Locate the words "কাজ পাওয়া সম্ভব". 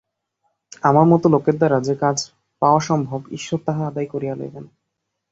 1.95-3.19